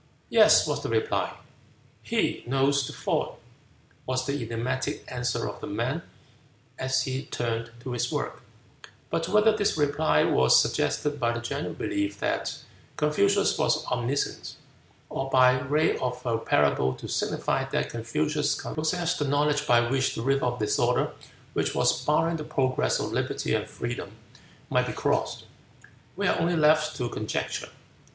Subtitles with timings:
[0.31, 1.31] "Yes," was the reply.
[2.01, 3.35] "He knows the ford,"
[4.07, 6.01] was the enigmatic answer of the man
[6.79, 8.41] as he turned to his work;
[9.11, 12.57] but whether this reply was suggested by the general belief that
[12.97, 14.55] Confucius was omniscient,
[15.07, 20.15] or by wry of a parable to signify that Confucius possessed the knowledge by which
[20.15, 21.11] the river of disorder,
[21.53, 24.11] which was barring the progress of liberty and freedom,
[24.67, 25.43] might be crossed,
[26.15, 27.69] we are only left to conjecture.